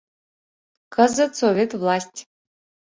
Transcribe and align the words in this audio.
Кызыт 0.93 1.31
Совет 1.41 1.71
власть. 1.81 2.19